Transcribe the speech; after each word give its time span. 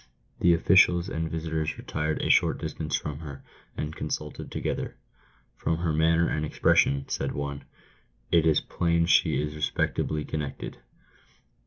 The 0.39 0.55
officials 0.55 1.09
and 1.09 1.29
visitors 1.29 1.77
retired 1.77 2.23
a 2.23 2.29
short 2.31 2.57
distance 2.57 2.95
from 2.95 3.19
her, 3.19 3.43
and 3.77 3.95
con 3.95 4.07
sulted 4.07 4.49
together. 4.49 4.95
"From 5.57 5.77
her 5.77 5.93
manner 5.93 6.27
and 6.27 6.43
expression," 6.43 7.07
said 7.07 7.33
one," 7.33 7.65
it 8.31 8.43
is 8.47 8.61
plain 8.61 9.05
she 9.05 9.39
is 9.39 9.53
respectably 9.55 10.25
connected." 10.25 10.79